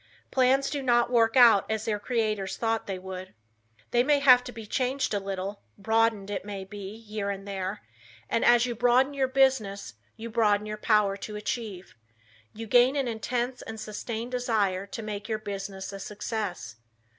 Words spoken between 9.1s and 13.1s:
your business you broaden your power to achieve. You gain an